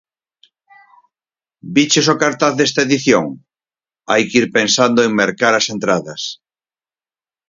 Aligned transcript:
Viches 1.75 2.07
o 2.13 2.15
cartaz 2.23 2.53
desta 2.57 2.83
edición? 2.87 3.25
Hai 4.11 4.21
que 4.29 4.37
ir 4.41 4.47
pensando 4.57 4.99
en 5.05 5.11
mercar 5.21 5.53
as 5.55 5.67
entradas. 5.75 6.21